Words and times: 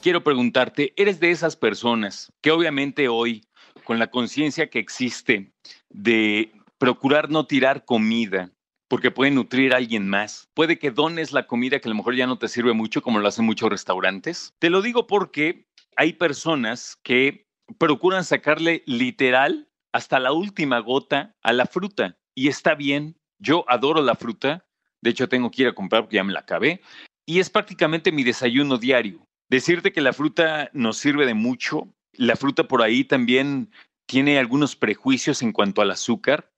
Quiero 0.02 0.24
preguntarte, 0.24 0.94
¿eres 0.96 1.20
de 1.20 1.32
esas 1.32 1.58
personas 1.58 2.32
que 2.42 2.52
obviamente 2.52 3.10
hoy, 3.10 3.44
con 3.84 4.00
la 4.00 4.08
conciencia 4.08 4.70
que 4.70 4.80
existe 4.80 5.52
de 5.90 6.54
procurar 6.78 7.30
no 7.30 7.46
tirar 7.46 7.84
comida, 7.84 8.54
porque 8.88 9.12
puede 9.12 9.32
nutrir 9.32 9.74
a 9.74 9.78
alguien 9.78 10.08
más. 10.08 10.48
Puede 10.54 10.80
que 10.80 10.92
dones 10.92 11.34
la 11.34 11.48
comida 11.48 11.80
que 11.80 11.90
a 11.90 11.92
lo 11.92 11.96
mejor 11.96 12.16
ya 12.16 12.28
no 12.28 12.40
te 12.40 12.48
sirve 12.48 12.72
mucho, 12.72 13.02
como 13.02 13.20
lo 13.20 13.28
hacen 13.28 13.44
muchos 13.44 13.70
restaurantes. 13.70 14.54
Te 14.60 14.70
lo 14.70 14.82
digo 14.82 15.06
porque 15.06 15.68
hay 15.98 16.14
personas 16.14 16.98
que 17.04 17.46
procuran 17.78 18.24
sacarle 18.24 18.84
literal 18.86 19.68
hasta 19.92 20.18
la 20.20 20.32
última 20.32 20.80
gota 20.80 21.36
a 21.44 21.52
la 21.52 21.66
fruta. 21.66 22.18
Y 22.38 22.50
está 22.50 22.76
bien, 22.76 23.16
yo 23.40 23.66
adoro 23.68 24.00
la 24.04 24.14
fruta. 24.14 24.64
De 25.02 25.10
hecho, 25.10 25.28
tengo 25.28 25.50
que 25.50 25.64
ir 25.64 25.70
a 25.70 25.74
comprar 25.74 26.04
porque 26.04 26.18
ya 26.18 26.24
me 26.24 26.34
la 26.34 26.42
acabé. 26.42 26.82
Y 27.26 27.40
es 27.40 27.50
prácticamente 27.50 28.12
mi 28.12 28.24
desayuno 28.24 28.78
diario. 28.78 29.28
Decirte 29.50 29.92
que 29.92 30.02
la 30.02 30.14
fruta 30.14 30.70
nos 30.72 30.98
sirve 30.98 31.26
de 31.26 31.34
mucho. 31.34 31.92
La 32.14 32.36
fruta 32.36 32.68
por 32.68 32.84
ahí 32.84 33.04
también 33.04 33.72
tiene 34.06 34.38
algunos 34.38 34.76
prejuicios 34.76 35.42
en 35.42 35.52
cuanto 35.52 35.82
al 35.82 35.90
azúcar. 35.90 36.52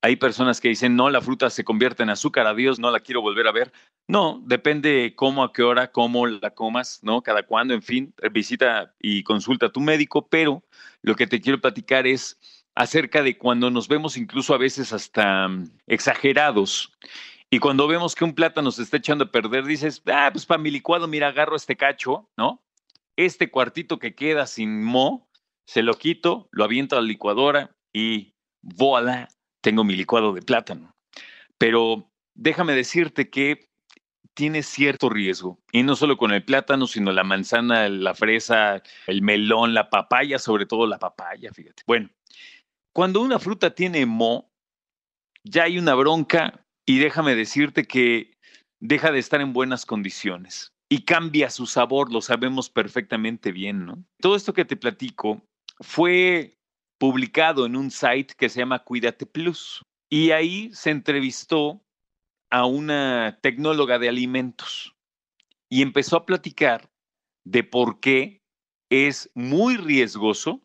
Hay 0.00 0.16
personas 0.16 0.58
que 0.58 0.68
dicen, 0.68 0.96
no, 0.96 1.10
la 1.10 1.20
fruta 1.20 1.50
se 1.50 1.64
convierte 1.64 2.02
en 2.02 2.08
azúcar, 2.08 2.46
adiós, 2.46 2.78
no 2.78 2.90
la 2.90 3.00
quiero 3.00 3.20
volver 3.20 3.46
a 3.46 3.52
ver. 3.52 3.74
No, 4.08 4.42
depende 4.46 5.12
cómo, 5.14 5.44
a 5.44 5.52
qué 5.52 5.62
hora, 5.62 5.92
cómo 5.92 6.26
la 6.26 6.54
comas, 6.54 7.00
¿no? 7.02 7.22
Cada 7.22 7.42
cuándo, 7.42 7.74
en 7.74 7.82
fin, 7.82 8.14
visita 8.32 8.94
y 8.98 9.22
consulta 9.22 9.66
a 9.66 9.72
tu 9.72 9.80
médico, 9.80 10.26
pero 10.30 10.64
lo 11.02 11.14
que 11.14 11.26
te 11.26 11.42
quiero 11.42 11.60
platicar 11.60 12.06
es 12.06 12.38
acerca 12.74 13.22
de 13.22 13.36
cuando 13.36 13.70
nos 13.70 13.88
vemos 13.88 14.16
incluso 14.16 14.54
a 14.54 14.58
veces 14.58 14.92
hasta 14.92 15.48
mm, 15.48 15.70
exagerados. 15.86 16.92
Y 17.50 17.58
cuando 17.58 17.88
vemos 17.88 18.14
que 18.14 18.24
un 18.24 18.34
plátano 18.34 18.70
se 18.70 18.82
está 18.82 18.98
echando 18.98 19.24
a 19.24 19.32
perder, 19.32 19.64
dices, 19.64 20.02
ah, 20.06 20.30
pues 20.32 20.46
para 20.46 20.62
mi 20.62 20.70
licuado, 20.70 21.08
mira, 21.08 21.28
agarro 21.28 21.56
este 21.56 21.76
cacho, 21.76 22.30
¿no? 22.36 22.62
Este 23.16 23.50
cuartito 23.50 23.98
que 23.98 24.14
queda 24.14 24.46
sin 24.46 24.84
mo, 24.84 25.28
se 25.66 25.82
lo 25.82 25.94
quito, 25.94 26.48
lo 26.52 26.64
aviento 26.64 26.96
a 26.96 27.00
la 27.00 27.06
licuadora 27.06 27.76
y 27.92 28.34
voilà, 28.62 29.28
tengo 29.60 29.84
mi 29.84 29.96
licuado 29.96 30.32
de 30.32 30.42
plátano. 30.42 30.94
Pero 31.58 32.10
déjame 32.34 32.74
decirte 32.74 33.30
que 33.30 33.68
tiene 34.34 34.62
cierto 34.62 35.10
riesgo, 35.10 35.60
y 35.72 35.82
no 35.82 35.96
solo 35.96 36.16
con 36.16 36.32
el 36.32 36.44
plátano, 36.44 36.86
sino 36.86 37.12
la 37.12 37.24
manzana, 37.24 37.88
la 37.88 38.14
fresa, 38.14 38.82
el 39.06 39.22
melón, 39.22 39.74
la 39.74 39.90
papaya, 39.90 40.38
sobre 40.38 40.66
todo 40.66 40.86
la 40.86 40.98
papaya, 40.98 41.52
fíjate. 41.52 41.82
Bueno, 41.86 42.08
cuando 42.92 43.20
una 43.20 43.38
fruta 43.38 43.74
tiene 43.74 44.04
mo, 44.06 44.50
ya 45.44 45.64
hay 45.64 45.78
una 45.78 45.94
bronca 45.94 46.66
y 46.86 46.98
déjame 46.98 47.34
decirte 47.34 47.84
que 47.84 48.36
deja 48.80 49.12
de 49.12 49.18
estar 49.18 49.40
en 49.40 49.52
buenas 49.52 49.86
condiciones 49.86 50.72
y 50.88 51.04
cambia 51.04 51.50
su 51.50 51.66
sabor, 51.66 52.12
lo 52.12 52.20
sabemos 52.20 52.68
perfectamente 52.68 53.52
bien, 53.52 53.86
¿no? 53.86 54.04
Todo 54.20 54.34
esto 54.34 54.52
que 54.52 54.64
te 54.64 54.76
platico 54.76 55.40
fue 55.78 56.58
publicado 56.98 57.64
en 57.64 57.76
un 57.76 57.90
site 57.90 58.34
que 58.36 58.48
se 58.48 58.58
llama 58.58 58.84
Cuídate 58.84 59.24
Plus. 59.24 59.82
Y 60.10 60.32
ahí 60.32 60.70
se 60.74 60.90
entrevistó 60.90 61.80
a 62.50 62.66
una 62.66 63.38
tecnóloga 63.40 63.98
de 63.98 64.08
alimentos 64.08 64.96
y 65.70 65.82
empezó 65.82 66.16
a 66.16 66.26
platicar 66.26 66.90
de 67.44 67.62
por 67.62 68.00
qué 68.00 68.42
es 68.90 69.30
muy 69.34 69.76
riesgoso 69.76 70.60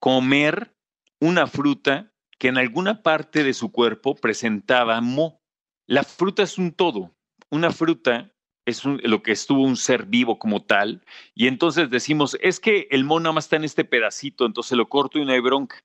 comer 0.00 0.74
una 1.20 1.46
fruta 1.46 2.12
que 2.38 2.48
en 2.48 2.58
alguna 2.58 3.02
parte 3.02 3.42
de 3.42 3.54
su 3.54 3.72
cuerpo 3.72 4.14
presentaba 4.14 5.00
mo. 5.00 5.40
La 5.86 6.04
fruta 6.04 6.42
es 6.42 6.58
un 6.58 6.72
todo. 6.72 7.14
Una 7.50 7.70
fruta 7.70 8.32
es 8.68 8.84
lo 8.84 9.22
que 9.22 9.32
estuvo 9.32 9.62
un 9.62 9.76
ser 9.76 10.04
vivo 10.04 10.38
como 10.38 10.62
tal, 10.62 11.02
y 11.34 11.46
entonces 11.46 11.88
decimos, 11.88 12.36
es 12.42 12.60
que 12.60 12.86
el 12.90 13.02
mono 13.02 13.24
nada 13.24 13.32
más 13.32 13.46
está 13.46 13.56
en 13.56 13.64
este 13.64 13.84
pedacito, 13.84 14.44
entonces 14.44 14.76
lo 14.76 14.90
corto 14.90 15.18
y 15.18 15.24
no 15.24 15.32
hay 15.32 15.40
bronca. 15.40 15.82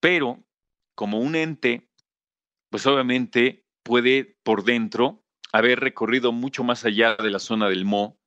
Pero 0.00 0.42
como 0.96 1.20
un 1.20 1.36
ente, 1.36 1.88
pues 2.68 2.84
obviamente 2.86 3.64
puede 3.84 4.36
por 4.42 4.64
dentro 4.64 5.22
haber 5.52 5.78
recorrido 5.78 6.32
mucho 6.32 6.64
más 6.64 6.84
allá 6.84 7.14
de 7.14 7.30
la 7.30 7.38
zona 7.38 7.68
del 7.68 7.84
mo, 7.84 8.18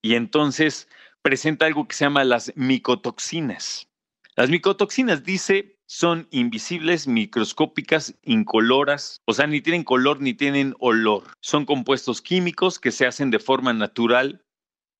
y 0.00 0.14
entonces 0.14 0.88
presenta 1.20 1.66
algo 1.66 1.86
que 1.86 1.94
se 1.94 2.06
llama 2.06 2.24
las 2.24 2.52
micotoxinas. 2.56 3.90
Las 4.34 4.48
micotoxinas, 4.48 5.24
dice, 5.24 5.75
son 5.86 6.26
invisibles, 6.30 7.06
microscópicas, 7.06 8.14
incoloras, 8.22 9.22
o 9.24 9.32
sea, 9.32 9.46
ni 9.46 9.60
tienen 9.60 9.84
color 9.84 10.20
ni 10.20 10.34
tienen 10.34 10.74
olor. 10.80 11.24
Son 11.40 11.64
compuestos 11.64 12.20
químicos 12.20 12.78
que 12.78 12.92
se 12.92 13.06
hacen 13.06 13.30
de 13.30 13.38
forma 13.38 13.72
natural 13.72 14.44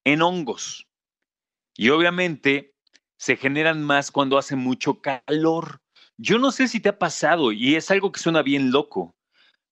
en 0.04 0.22
hongos. 0.22 0.86
Y 1.76 1.90
obviamente 1.90 2.72
se 3.18 3.36
generan 3.36 3.82
más 3.82 4.10
cuando 4.10 4.38
hace 4.38 4.56
mucho 4.56 5.00
calor. 5.00 5.80
Yo 6.16 6.38
no 6.38 6.52
sé 6.52 6.68
si 6.68 6.80
te 6.80 6.88
ha 6.88 6.98
pasado 6.98 7.52
y 7.52 7.74
es 7.74 7.90
algo 7.90 8.12
que 8.12 8.20
suena 8.20 8.42
bien 8.42 8.70
loco, 8.70 9.14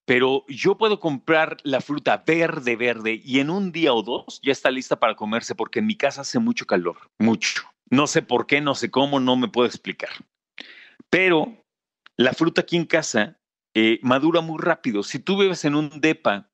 pero 0.05 0.45
yo 0.49 0.77
puedo 0.77 1.01
comprar 1.01 1.57
la 1.63 1.81
fruta 1.81 2.23
verde, 2.27 2.77
verde 2.77 3.21
y 3.25 3.39
en 3.39 3.51
un 3.51 3.73
día 3.73 3.95
o 3.95 4.03
dos 4.03 4.41
ya 4.43 4.53
está 4.53 4.71
lista 4.71 4.99
para 4.99 5.15
comerse 5.15 5.55
porque 5.55 5.79
en 5.79 5.87
mi 5.87 5.97
casa 5.97 6.23
hace 6.23 6.39
mucho 6.39 6.67
calor, 6.67 6.97
mucho. 7.19 7.63
No 7.89 8.07
sé 8.07 8.23
por 8.23 8.47
qué, 8.47 8.61
no 8.61 8.75
sé 8.75 8.91
cómo, 8.91 9.21
no 9.21 9.37
me 9.37 9.49
puedo 9.49 9.67
explicar. 9.67 10.11
Pero 11.11 11.65
la 12.17 12.33
fruta 12.33 12.63
aquí 12.63 12.77
en 12.77 12.87
casa 12.87 13.39
eh, 13.75 13.99
madura 14.03 14.41
muy 14.41 14.59
rápido. 14.61 15.03
Si 15.03 15.19
tú 15.19 15.39
vives 15.39 15.65
en 15.65 15.75
un 15.75 16.01
depa 16.01 16.49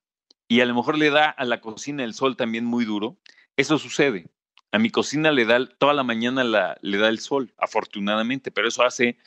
y 0.49 0.61
a 0.61 0.67
lo 0.67 0.75
mejor 0.75 0.99
le 0.99 1.11
da 1.11 1.29
a 1.29 1.45
la 1.45 1.61
cocina 1.61 2.03
el 2.03 2.15
sol 2.15 2.37
también 2.37 2.65
muy 2.65 2.85
duro, 2.85 3.19
eso 3.57 3.79
sucede. 3.79 4.31
A 4.73 4.79
mi 4.79 4.91
cocina 4.91 5.31
le 5.33 5.45
da 5.45 5.67
toda 5.67 5.93
la 5.93 6.03
mañana 6.03 6.45
le 6.81 6.99
da 6.99 7.09
el 7.09 7.19
sol, 7.19 7.53
afortunadamente, 7.59 8.51
pero 8.51 8.69
eso 8.69 8.85
hace 8.85 9.19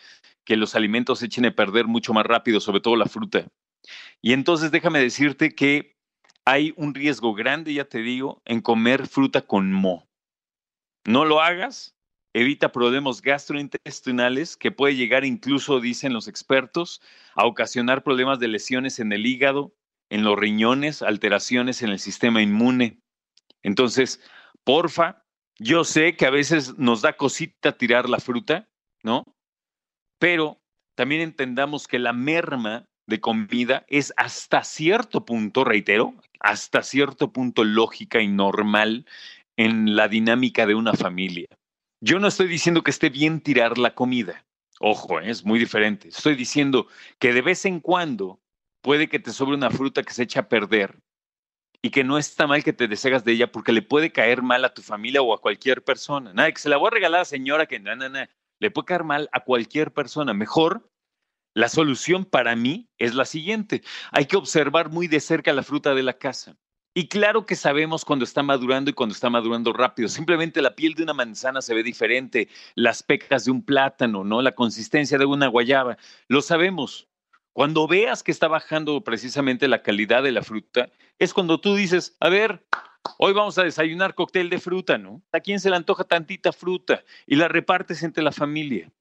que 0.45 0.55
los 0.55 0.75
alimentos 0.75 1.19
se 1.19 1.27
echen 1.27 1.45
a 1.45 1.55
perder 1.55 1.85
mucho 1.85 2.13
más 2.13 2.25
rápido, 2.25 2.59
sobre 2.59 2.81
todo 2.81 2.95
la 2.95 3.05
fruta. 3.05 3.47
Y 4.21 4.33
entonces 4.33 4.71
déjame 4.71 4.99
decirte 4.99 5.53
que 5.53 5.97
hay 6.45 6.73
un 6.77 6.93
riesgo 6.93 7.33
grande, 7.33 7.73
ya 7.73 7.85
te 7.85 7.99
digo, 7.99 8.41
en 8.45 8.61
comer 8.61 9.07
fruta 9.07 9.41
con 9.41 9.71
mo. 9.71 10.07
No 11.05 11.25
lo 11.25 11.41
hagas, 11.41 11.95
evita 12.33 12.71
problemas 12.71 13.21
gastrointestinales 13.21 14.57
que 14.57 14.71
puede 14.71 14.95
llegar 14.95 15.23
incluso, 15.23 15.79
dicen 15.79 16.13
los 16.13 16.27
expertos, 16.27 17.01
a 17.35 17.45
ocasionar 17.45 18.03
problemas 18.03 18.39
de 18.39 18.47
lesiones 18.47 18.99
en 18.99 19.13
el 19.13 19.25
hígado, 19.25 19.73
en 20.09 20.23
los 20.23 20.37
riñones, 20.37 21.01
alteraciones 21.01 21.81
en 21.81 21.89
el 21.89 21.99
sistema 21.99 22.41
inmune. 22.41 22.99
Entonces, 23.61 24.19
porfa, 24.63 25.23
yo 25.59 25.83
sé 25.83 26.15
que 26.15 26.25
a 26.25 26.31
veces 26.31 26.77
nos 26.77 27.01
da 27.01 27.13
cosita 27.13 27.77
tirar 27.77 28.09
la 28.09 28.19
fruta, 28.19 28.67
¿no? 29.03 29.23
Pero 30.19 30.59
también 30.95 31.21
entendamos 31.21 31.87
que 31.87 31.99
la 31.99 32.13
merma 32.13 32.85
de 33.07 33.19
comida 33.19 33.85
es 33.87 34.13
hasta 34.17 34.63
cierto 34.63 35.25
punto, 35.25 35.63
reitero, 35.63 36.15
hasta 36.39 36.83
cierto 36.83 37.31
punto 37.31 37.63
lógica 37.63 38.21
y 38.21 38.27
normal 38.27 39.05
en 39.57 39.95
la 39.95 40.07
dinámica 40.07 40.65
de 40.65 40.75
una 40.75 40.93
familia. 40.93 41.47
Yo 42.05 42.19
no 42.19 42.27
estoy 42.27 42.49
diciendo 42.49 42.83
que 42.83 42.91
esté 42.91 43.09
bien 43.09 43.39
tirar 43.39 43.77
la 43.77 43.95
comida. 43.95 44.45
Ojo, 44.81 45.21
¿eh? 45.21 45.29
es 45.29 45.45
muy 45.45 45.57
diferente. 45.57 46.09
Estoy 46.09 46.35
diciendo 46.35 46.87
que 47.17 47.31
de 47.31 47.41
vez 47.41 47.63
en 47.63 47.79
cuando 47.79 48.41
puede 48.81 49.07
que 49.07 49.19
te 49.19 49.31
sobre 49.31 49.55
una 49.55 49.71
fruta 49.71 50.03
que 50.03 50.11
se 50.11 50.23
echa 50.23 50.41
a 50.41 50.49
perder 50.49 50.99
y 51.81 51.91
que 51.91 52.03
no 52.03 52.17
está 52.17 52.45
mal 52.45 52.61
que 52.61 52.73
te 52.73 52.89
deshagas 52.89 53.23
de 53.23 53.31
ella 53.31 53.53
porque 53.53 53.71
le 53.71 53.81
puede 53.81 54.11
caer 54.11 54.41
mal 54.41 54.65
a 54.65 54.73
tu 54.73 54.81
familia 54.81 55.21
o 55.21 55.33
a 55.33 55.39
cualquier 55.39 55.81
persona. 55.81 56.33
Nada, 56.33 56.51
que 56.51 56.59
se 56.59 56.67
la 56.67 56.75
voy 56.75 56.87
a 56.87 56.91
regalar 56.91 57.19
a 57.19 57.21
la 57.21 57.25
señora 57.25 57.67
que 57.67 57.79
no, 57.79 57.95
no, 57.95 58.09
no, 58.09 58.19
le 58.59 58.71
puede 58.71 58.85
caer 58.85 59.05
mal 59.05 59.29
a 59.31 59.45
cualquier 59.45 59.93
persona. 59.93 60.33
Mejor, 60.33 60.91
la 61.53 61.69
solución 61.69 62.25
para 62.25 62.53
mí 62.57 62.89
es 62.97 63.15
la 63.15 63.23
siguiente. 63.23 63.81
Hay 64.11 64.25
que 64.25 64.35
observar 64.35 64.89
muy 64.89 65.07
de 65.07 65.21
cerca 65.21 65.53
la 65.53 65.63
fruta 65.63 65.95
de 65.95 66.03
la 66.03 66.17
casa. 66.17 66.57
Y 66.95 67.07
claro 67.07 67.47
que 67.47 67.55
sabemos 67.55 68.05
cuando 68.05 68.23
está 68.23 68.43
madurando 68.43 68.91
y 68.91 68.93
cuando 68.93 69.13
está 69.13 69.29
madurando 69.29 69.73
rápido. 69.73 70.07
Simplemente 70.09 70.61
la 70.61 70.75
piel 70.75 70.93
de 70.93 71.03
una 71.03 71.13
manzana 71.13 71.61
se 71.61 71.73
ve 71.73 71.81
diferente, 71.81 72.49
las 72.75 73.01
pecas 73.01 73.45
de 73.45 73.51
un 73.51 73.63
plátano, 73.63 74.23
¿no? 74.23 74.43
La 74.43 74.53
consistencia 74.53 75.17
de 75.17 75.25
una 75.25 75.47
guayaba. 75.47 75.97
Lo 76.27 76.41
sabemos. 76.41 77.07
Cuando 77.51 77.87
veas 77.87 78.21
que 78.21 78.31
está 78.31 78.47
bajando 78.47 79.03
precisamente 79.03 79.67
la 79.67 79.81
calidad 79.81 80.21
de 80.23 80.31
la 80.31 80.43
fruta, 80.43 80.91
es 81.17 81.33
cuando 81.33 81.59
tú 81.59 81.75
dices, 81.75 82.15
a 82.19 82.29
ver, 82.29 82.65
hoy 83.17 83.33
vamos 83.33 83.57
a 83.57 83.63
desayunar 83.63 84.15
cóctel 84.15 84.49
de 84.49 84.59
fruta, 84.59 84.97
¿no? 84.97 85.23
¿A 85.31 85.39
quién 85.39 85.59
se 85.59 85.69
le 85.69 85.75
antoja 85.75 86.03
tantita 86.03 86.51
fruta? 86.51 87.03
Y 87.25 87.35
la 87.35 87.47
repartes 87.47 88.03
entre 88.03 88.23
la 88.23 88.31
familia. 88.31 88.91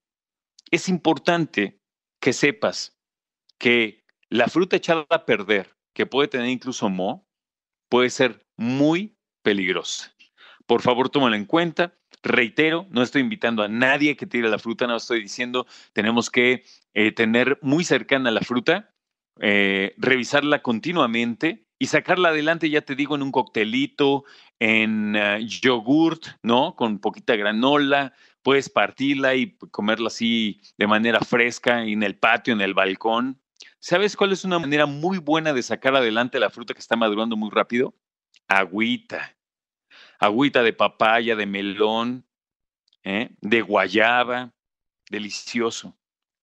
Es 0.71 0.89
importante 0.89 1.79
que 2.21 2.33
sepas 2.33 2.99
que 3.59 4.05
la 4.31 4.49
fruta 4.49 4.77
echada 4.77 5.07
a 5.11 5.27
perder, 5.27 5.77
que 5.95 6.07
puede 6.07 6.29
tener 6.29 6.49
incluso 6.49 6.89
moho, 6.89 7.27
puede 7.93 8.09
ser 8.09 8.47
muy 8.57 9.19
peligrosa. 9.43 10.15
Por 10.65 10.81
favor, 10.81 11.11
tómalo 11.11 11.37
en 11.37 11.45
cuenta. 11.45 11.93
Reitero, 12.23 12.87
no 12.89 13.03
estoy 13.03 13.21
invitando 13.21 13.63
a 13.63 13.69
nadie 13.69 14.17
que 14.17 14.27
tire 14.27 14.49
la 14.49 14.59
fruta, 14.59 14.87
no 14.87 14.97
estoy 14.97 15.21
diciendo 15.21 15.67
tenemos 15.93 16.31
que 16.31 16.65
eh, 16.95 17.13
tener 17.13 17.59
muy 17.61 17.85
cercana 17.85 18.31
la 18.31 18.41
fruta, 18.41 18.95
eh, 19.41 19.95
revisarla 19.99 20.63
continuamente 20.63 21.67
y 21.79 21.89
sacarla 21.89 22.31
adelante, 22.31 22.71
ya 22.71 22.81
te 22.81 22.95
digo, 22.95 23.15
en 23.15 23.25
un 23.25 23.31
coctelito, 23.31 24.25
en 24.59 25.15
uh, 25.15 25.39
yogurt, 25.41 26.29
¿no? 26.43 26.75
Con 26.77 26.99
poquita 26.99 27.37
granola, 27.37 28.15
puedes 28.43 28.71
partirla 28.71 29.35
y 29.35 29.59
comerla 29.71 30.07
así 30.07 30.63
de 30.79 30.87
manera 30.87 31.21
fresca 31.21 31.85
en 31.85 32.03
el 32.03 32.17
patio, 32.17 32.55
en 32.55 32.63
el 32.63 32.73
balcón. 32.73 33.42
¿Sabes 33.79 34.17
cuál 34.17 34.33
es 34.33 34.45
una 34.45 34.59
manera 34.59 34.87
muy 34.87 35.19
buena 35.19 35.53
de 35.53 35.63
sacar 35.63 35.95
adelante 35.97 36.39
la 36.39 36.51
fruta 36.51 36.75
que 36.75 36.81
está 36.81 36.97
madurando 36.97 37.37
muy 37.37 37.51
rápido? 37.51 37.95
Agüita. 38.49 39.37
Agüita 40.19 40.63
de 40.63 40.73
papaya, 40.73 41.37
de 41.37 41.47
melón, 41.47 42.27
¿eh? 43.03 43.35
de 43.41 43.63
guayaba. 43.63 44.53
Delicioso. 45.11 45.97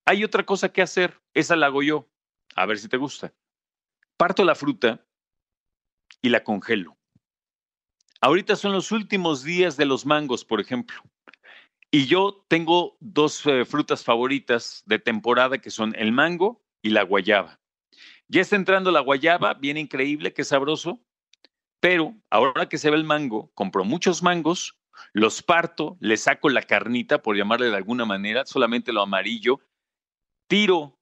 Hay 0.06 0.24
otra 0.24 0.46
cosa 0.46 0.70
que 0.70 0.82
hacer. 0.82 1.20
Esa 1.34 1.56
la 1.56 1.68
hago 1.68 1.82
yo. 1.82 2.10
A 2.56 2.66
ver 2.66 2.78
si 2.78 2.88
te 2.88 2.98
gusta. 2.98 3.34
Parto 4.18 4.44
la 4.44 4.56
fruta 4.56 5.06
y 6.22 6.30
la 6.30 6.44
congelo. 6.44 6.98
Ahorita 8.22 8.56
son 8.56 8.74
los 8.74 8.92
últimos 8.92 9.44
días 9.44 9.78
de 9.78 9.86
los 9.86 10.06
mangos, 10.06 10.44
por 10.44 10.60
ejemplo. 10.60 11.02
Y 11.90 12.06
yo 12.06 12.46
tengo 12.50 12.98
dos 13.00 13.46
eh, 13.46 13.66
frutas 13.66 14.04
favoritas 14.04 14.84
de 14.86 15.00
temporada 15.00 15.58
que 15.60 15.72
son 15.72 15.96
el 15.96 16.12
mango 16.12 16.62
y 16.82 16.90
la 16.90 17.04
guayaba. 17.04 17.60
Ya 18.28 18.42
está 18.42 18.56
entrando 18.56 18.92
la 18.92 19.00
guayaba, 19.00 19.56
bien 19.56 19.78
increíble, 19.78 20.34
qué 20.34 20.44
sabroso, 20.44 21.02
pero 21.80 22.16
ahora 22.30 22.70
que 22.70 22.78
se 22.78 22.90
ve 22.90 22.98
el 22.98 23.04
mango, 23.04 23.52
compro 23.54 23.84
muchos 23.84 24.22
mangos, 24.22 24.78
los 25.14 25.42
parto, 25.42 25.98
le 26.00 26.18
saco 26.18 26.50
la 26.50 26.62
carnita, 26.62 27.22
por 27.22 27.36
llamarle 27.36 27.70
de 27.70 27.78
alguna 27.78 28.06
manera, 28.06 28.46
solamente 28.46 28.94
lo 28.94 29.02
amarillo, 29.02 29.60
tiro 30.48 31.00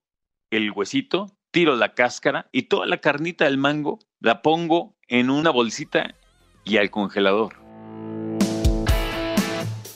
el 0.51 0.71
huesito, 0.71 1.37
tiro 1.51 1.75
la 1.75 1.93
cáscara 1.93 2.47
y 2.51 2.63
toda 2.63 2.85
la 2.85 3.01
carnita 3.01 3.45
del 3.45 3.57
mango 3.57 3.99
la 4.19 4.41
pongo 4.41 4.95
en 5.07 5.29
una 5.29 5.49
bolsita 5.49 6.15
y 6.63 6.77
al 6.77 6.91
congelador. 6.91 7.66